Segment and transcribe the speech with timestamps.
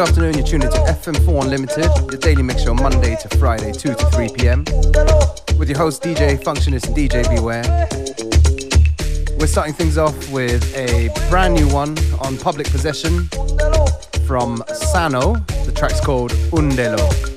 [0.00, 3.94] Good afternoon, you're tuned into FM4 Unlimited, your daily mix show Monday to Friday, 2
[3.96, 4.64] to 3 p.m.
[5.58, 7.86] With your host DJ Functionist and DJ Beware.
[9.38, 13.28] We're starting things off with a brand new one on public possession
[14.26, 15.34] from Sano.
[15.66, 17.29] The track's called Undelo.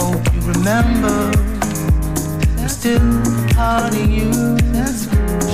[0.00, 1.30] Hope you remember,
[2.58, 3.22] I'm still
[3.54, 4.60] part of you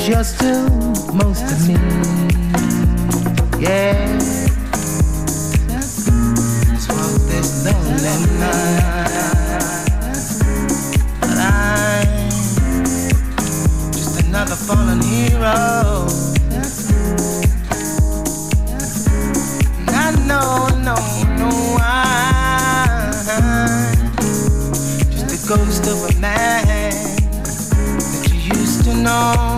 [0.08, 0.70] you're still
[1.14, 1.74] most of me.
[3.58, 4.06] Yeah.
[6.88, 9.10] Walk this lonely night.
[11.20, 12.30] But I'm
[13.92, 16.06] just another fallen hero.
[19.88, 20.94] I know, no,
[21.36, 21.50] no,
[21.80, 21.85] I'm
[25.56, 29.55] ghost of a man that you used to know.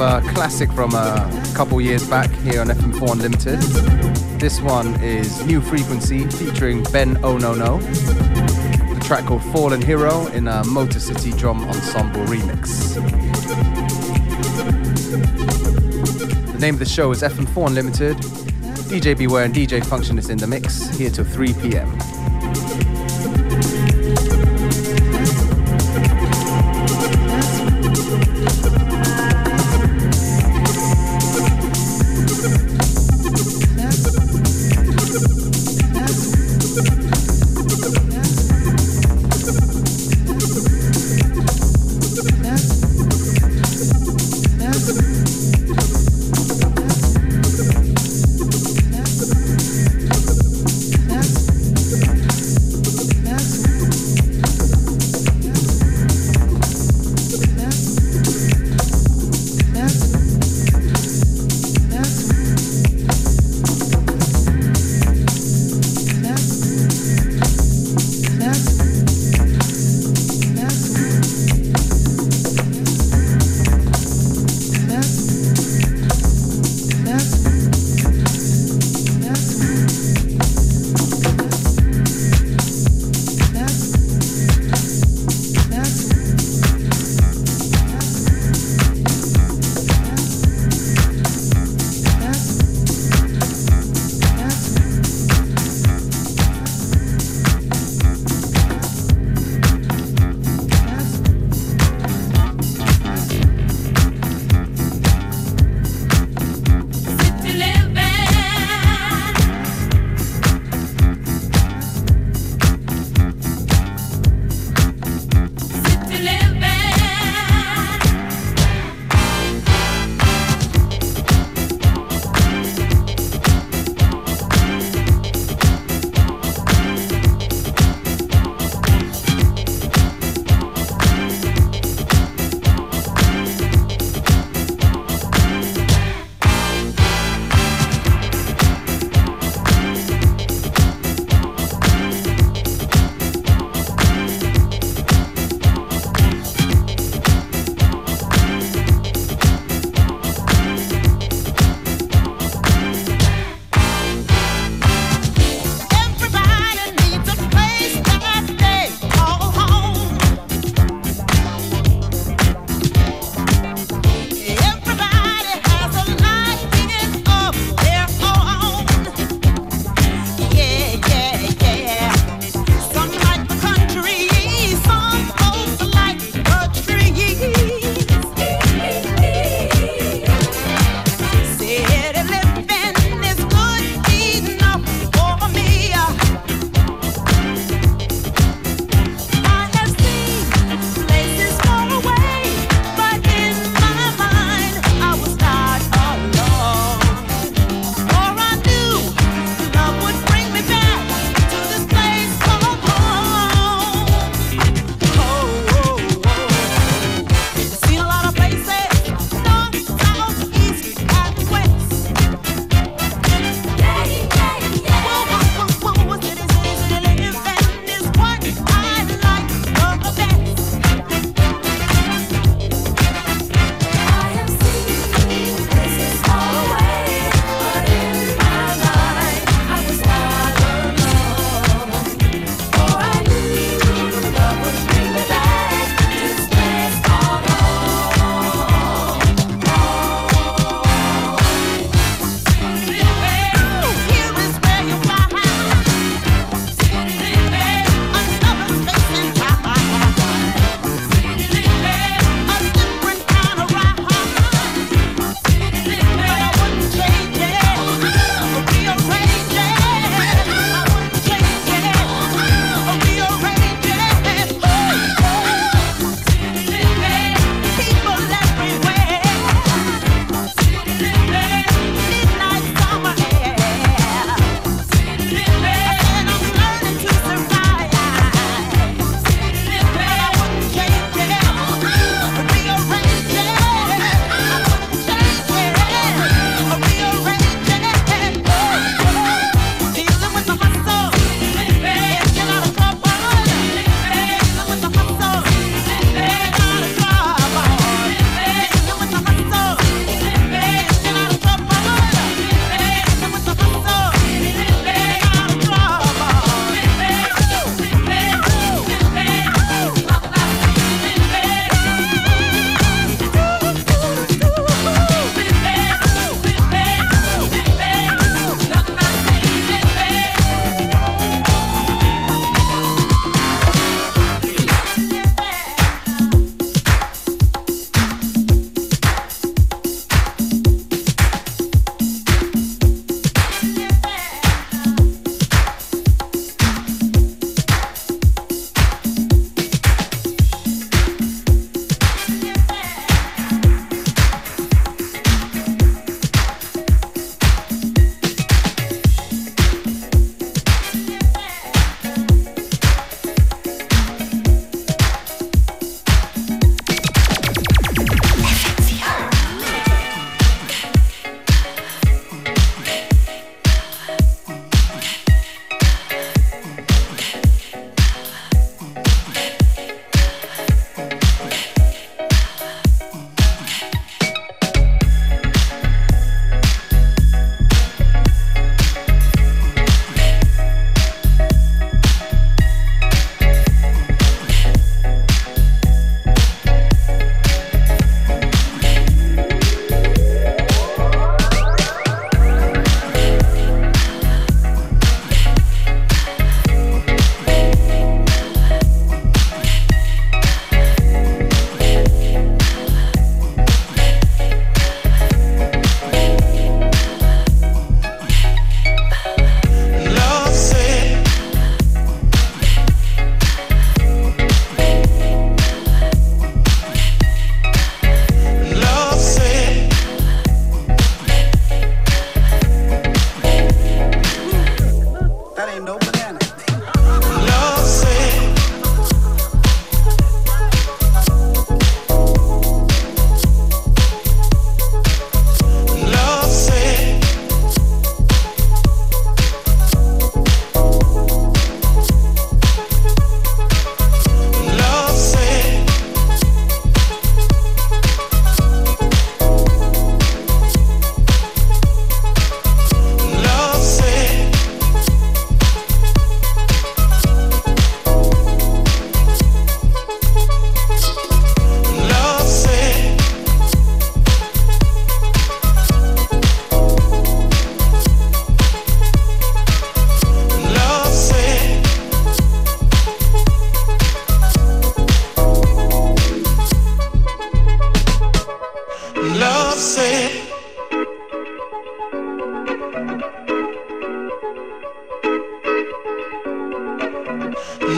[0.00, 3.58] Uh, classic from uh, a couple years back here on FM4 Unlimited.
[4.38, 7.78] This one is New Frequency featuring Ben Oh No No.
[7.78, 13.27] The track called Fallen Hero in a Motor City Drum Ensemble remix.
[16.58, 18.16] Name of the show is FM4 Unlimited.
[18.88, 21.88] DJ Beware and DJ Functionist in the mix, here till 3 p.m.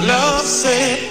[0.06, 1.09] love said.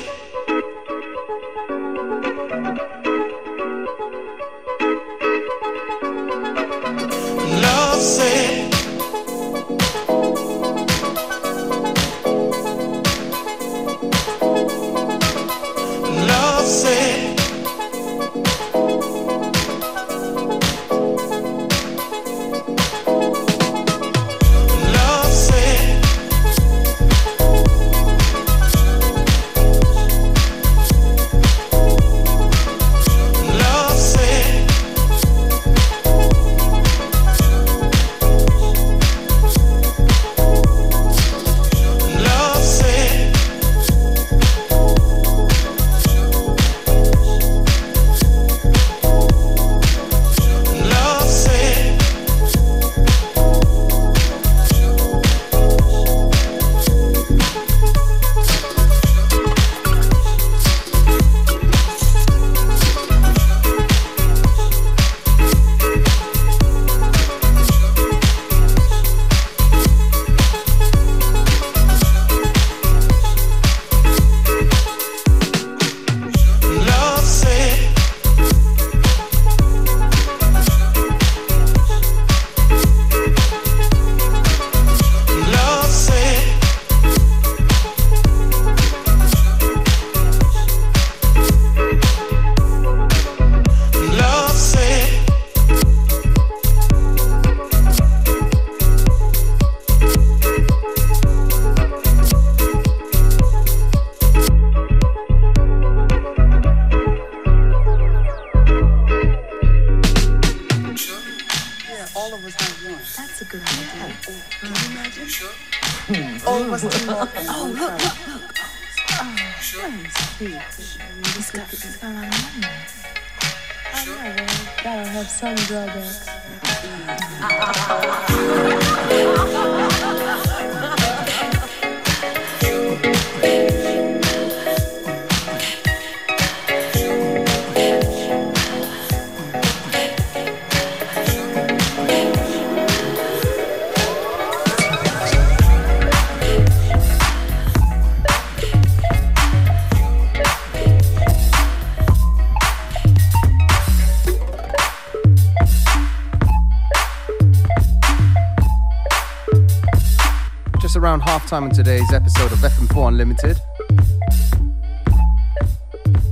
[161.60, 163.60] Time on today's episode of FM4 Unlimited.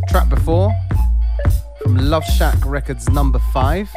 [0.08, 0.72] Track before
[1.82, 3.90] from Love Shack Records number 5.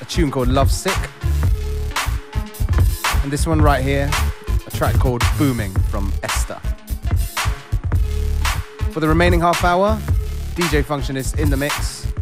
[0.00, 0.96] A tune called Love Sick.
[3.22, 4.10] And this one right here,
[4.66, 6.58] a track called Booming from Esther.
[8.90, 10.00] For the remaining half hour,
[10.56, 12.12] DJ Functionist in the mix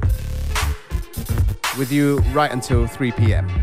[1.78, 3.61] with you right until 3 p.m.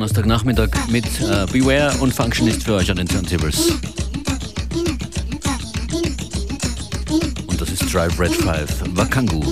[0.00, 3.72] Donnerstagnachmittag mit äh, Beware und Functionist für euch an den Turntables.
[7.46, 9.42] Und das ist Drive Red 5, Wakangu.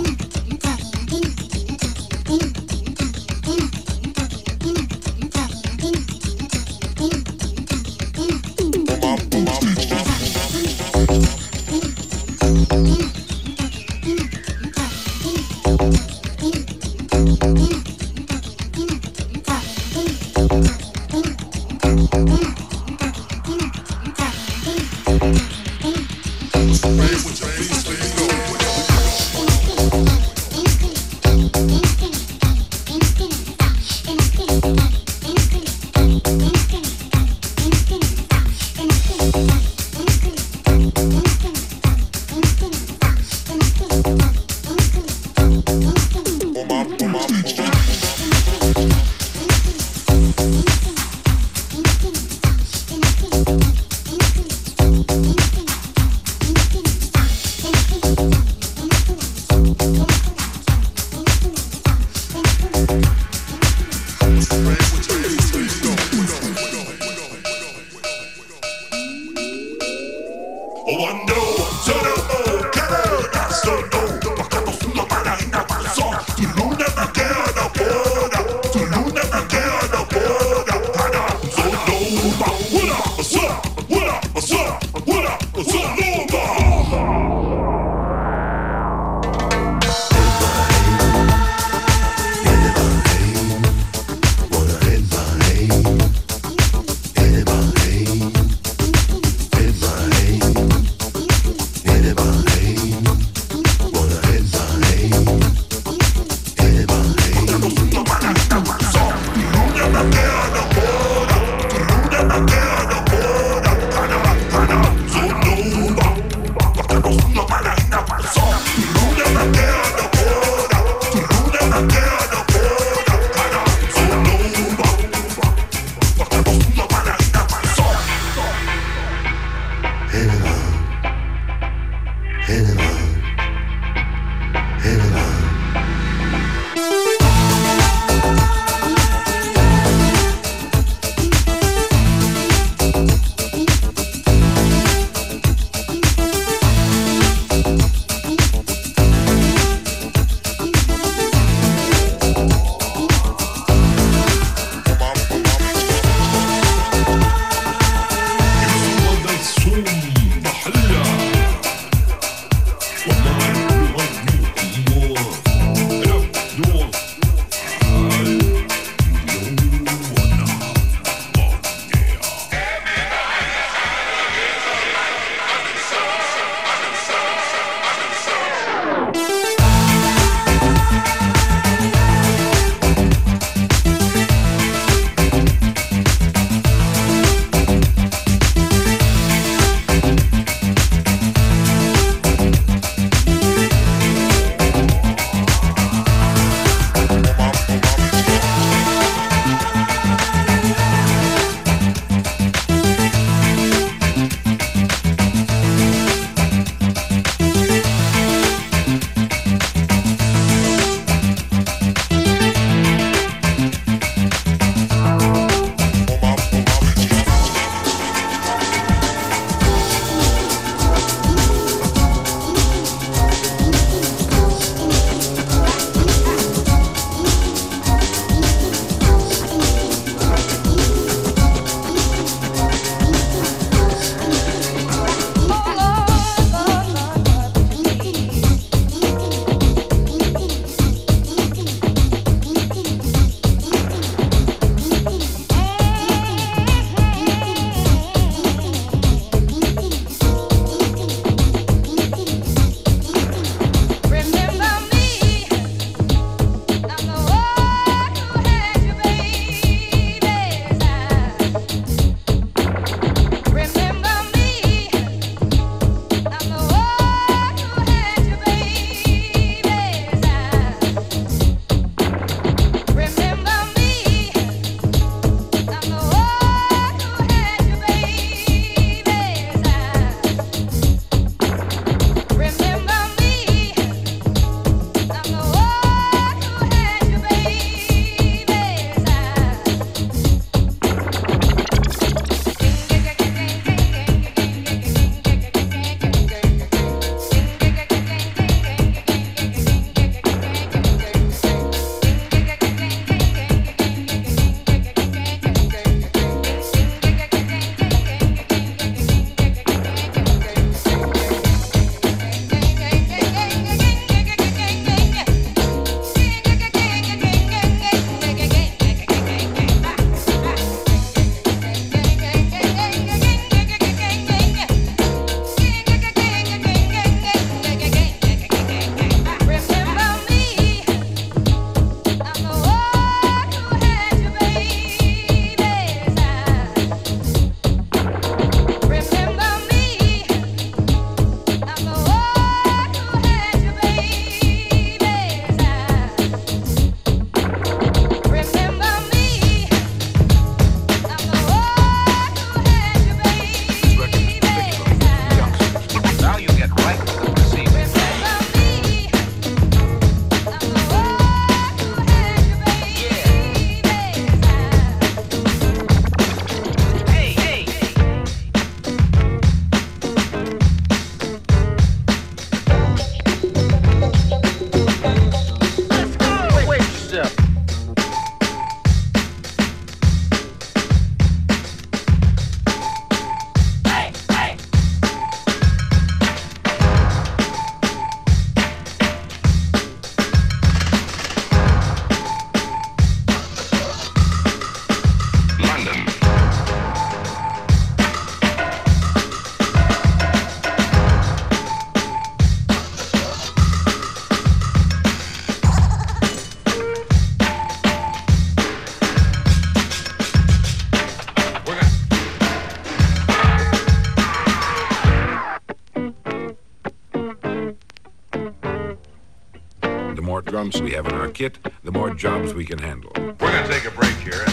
[420.76, 423.10] we have in our kit, the more jobs we can handle.
[423.16, 424.44] We're going to take a break here.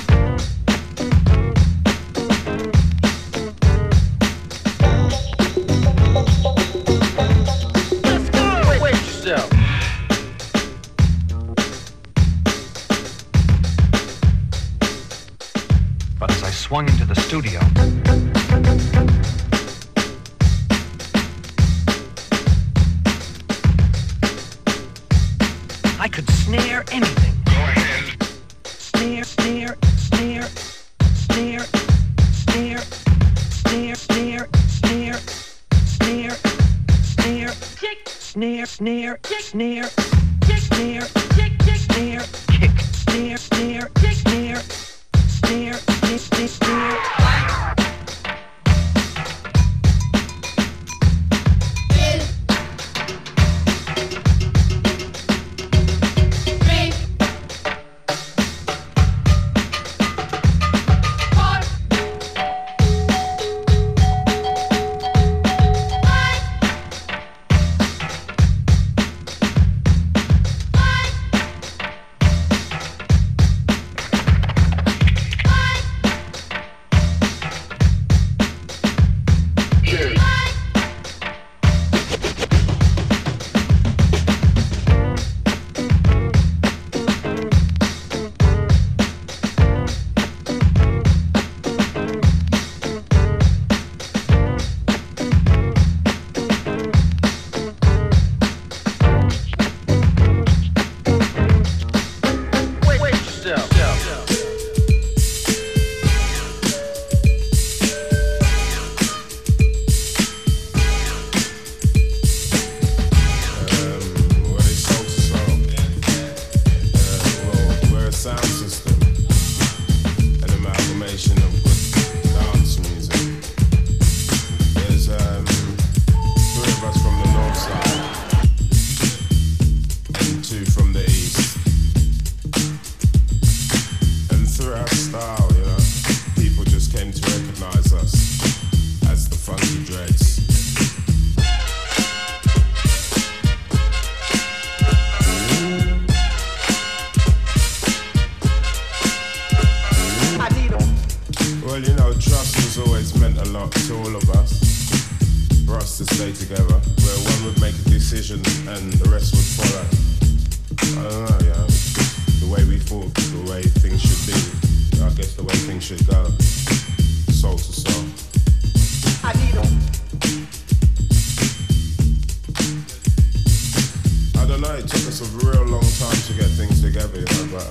[176.35, 177.63] get things together, you know, but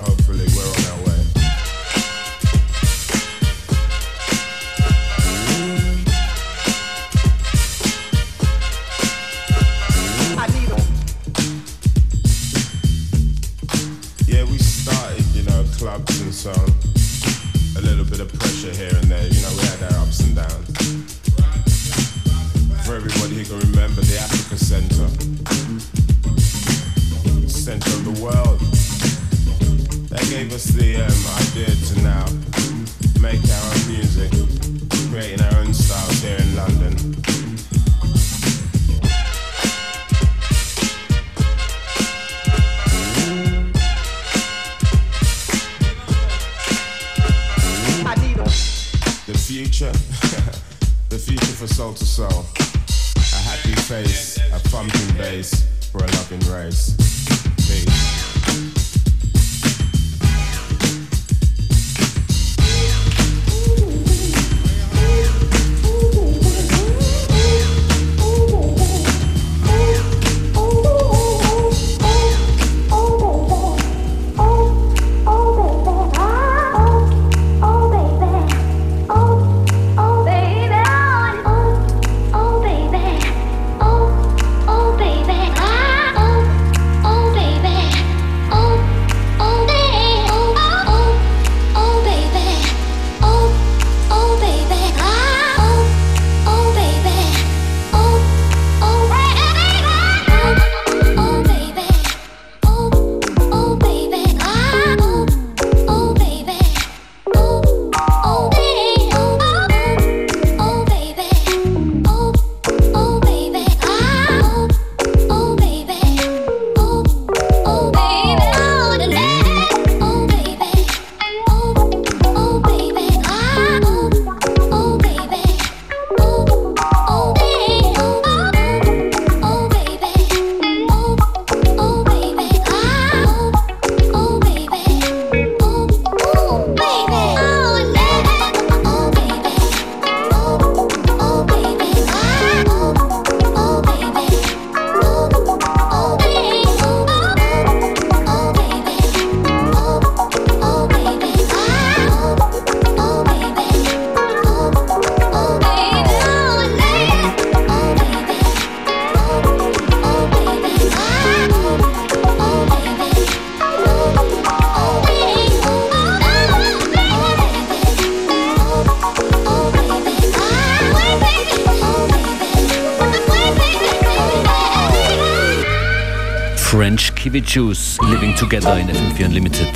[178.49, 179.67] Together in FM4 Unlimited.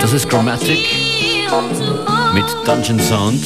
[0.00, 0.80] Das ist Chromatic
[2.34, 3.44] mit Dungeon Sound.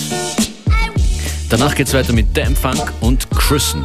[1.50, 3.84] Danach geht's weiter mit Damn Funk und Chrisen.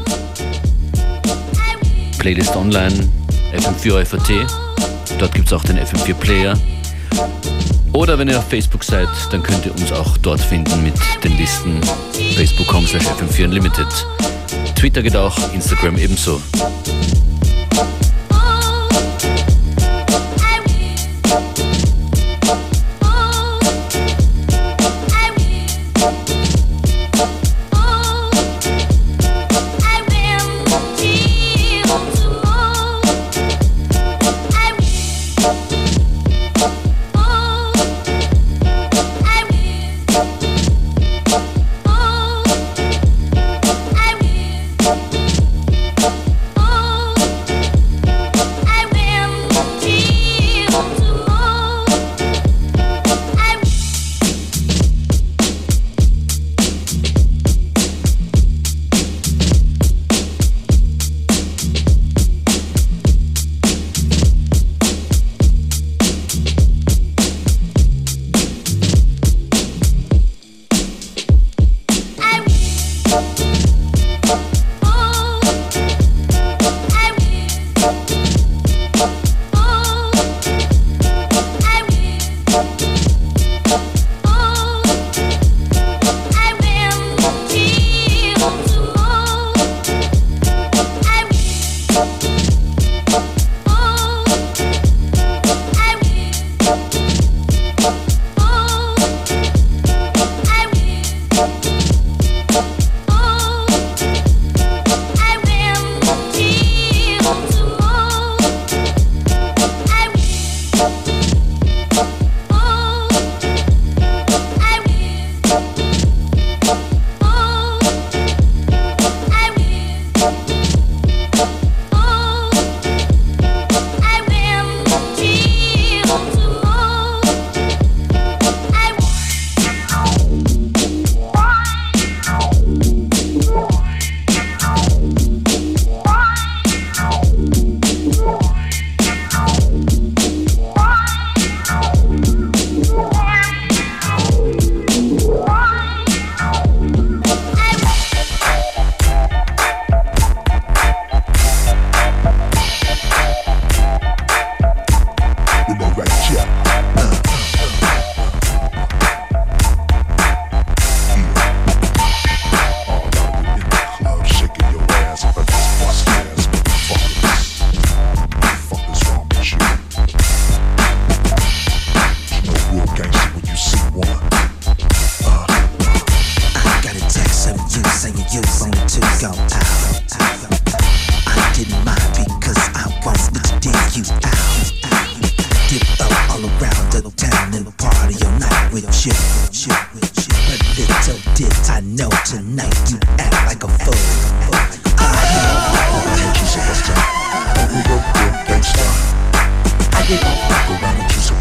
[2.19, 3.09] Playlist online,
[3.53, 4.47] FM4 FAT.
[5.19, 6.57] Dort gibt's auch den FM4 Player.
[7.93, 11.37] Oder wenn ihr auf Facebook seid, dann könnt ihr uns auch dort finden mit den
[11.37, 11.79] Listen
[12.35, 13.87] facebook.com slash FM4 Unlimited.
[14.75, 16.41] Twitter geht auch, Instagram ebenso.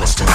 [0.00, 0.30] How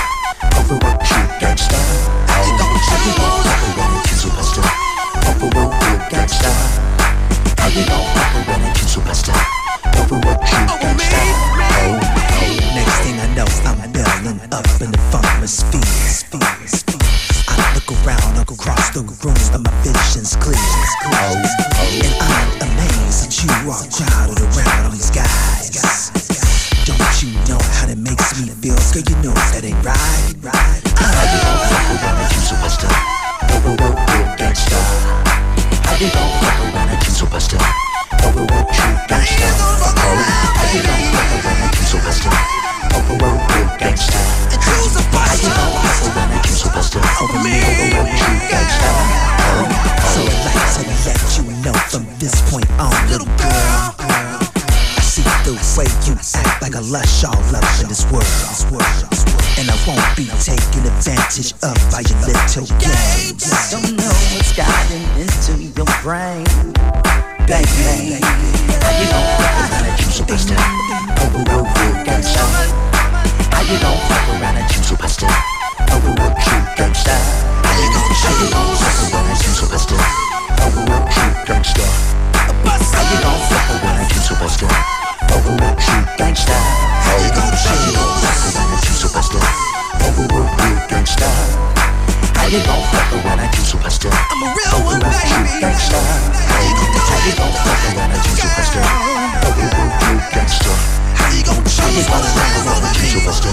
[101.96, 103.52] you gon' you gon' fuck around and choose a buster?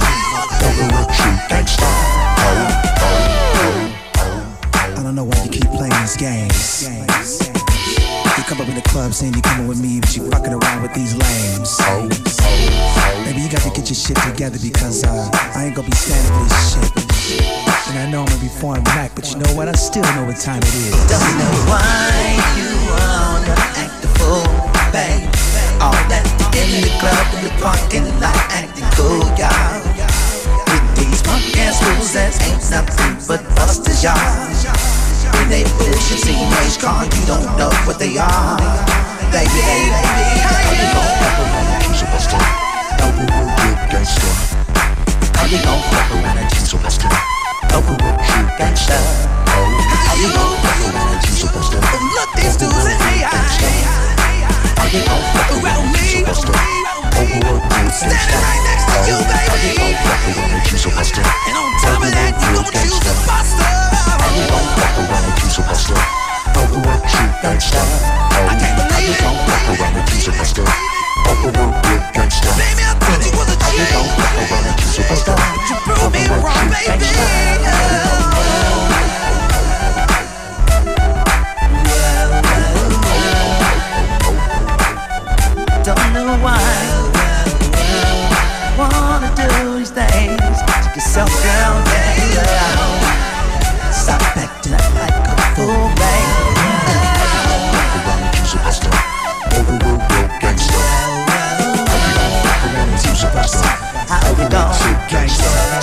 [0.67, 1.87] Overwork true gangsta.
[1.87, 3.23] Oh, oh,
[4.19, 4.99] oh.
[4.99, 6.91] I don't know why you keep playing these games.
[6.91, 10.83] You come up in the club saying you coming with me, but you fucking around
[10.83, 11.79] with these lames.
[13.25, 16.33] Maybe you got to get your shit together because uh, I ain't gonna be standing
[16.35, 16.91] for this shit.
[17.91, 19.69] And I know I'm gonna be falling back, but you know what?
[19.69, 20.91] I still know what time it is.
[21.07, 24.43] Don't know why you wanna act the fool,
[24.91, 25.31] babe.
[25.81, 29.81] All that in the club, in the parking lot, acting cool, y'all.
[30.69, 34.17] With these punk ass fools that ain't nothing but busters, y'all.
[35.37, 38.57] When they push a teenage car, you don't know what they are.
[39.33, 42.41] Baby, baby, baby, how you gon' fuck around and choose a buster?
[43.01, 44.29] Overwork real gangsta.
[44.29, 45.33] Oh.
[45.37, 47.09] How you gon' fuck around and choose a buster?
[47.73, 48.99] Overwork true gangsta.
[49.49, 51.81] How you gon' fuck around and choose a buster?
[51.81, 54.12] Look these dudes in the eye.
[54.83, 56.51] How you gon' fuck around and choose a buster?
[57.15, 58.11] Overwork real gangsta.
[58.11, 59.47] right next to you, baby.
[59.47, 61.23] How you gon' fuck around and choose a buster?
[61.23, 63.63] And on top of that, you gon' choose a buster.
[63.63, 65.95] How you gon' fuck around and choose a buster?
[66.59, 67.79] Overwork true gangsta.
[67.79, 69.23] I can't believe it.
[69.23, 70.67] How you gon' fuck around and choose a buster?
[71.31, 72.51] Overwork real gangsta.
[72.59, 73.63] Baby, I thought you was a G.
[73.63, 75.39] How you gon' fuck around and choose a buster?
[75.71, 77.07] You prove me wrong, baby.
[91.13, 93.03] Yourself down, down.
[93.93, 96.33] Stop acting like a fool, baby.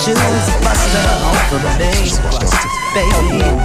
[0.00, 1.04] Choose a buster
[1.46, 1.92] over me,
[2.94, 3.59] baby?